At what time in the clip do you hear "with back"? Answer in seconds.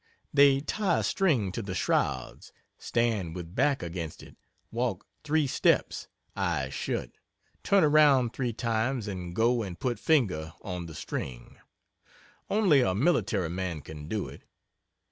3.35-3.83